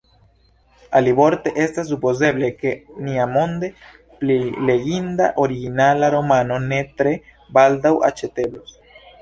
Alivorte, 0.99 1.51
estas 1.65 1.87
supozeble, 1.93 2.49
ke 2.61 2.71
niamonde 3.09 3.69
pli 4.23 4.39
leginda 4.71 5.29
originala 5.45 6.11
romano 6.17 6.59
ne 6.73 6.81
tre 7.03 7.17
baldaŭ 7.59 7.97
aĉeteblos. 8.11 8.79